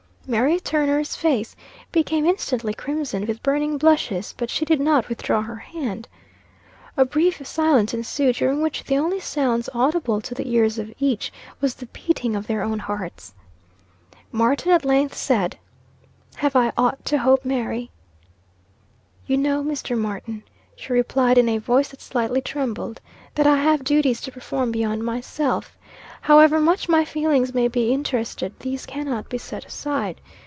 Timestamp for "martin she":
19.97-20.93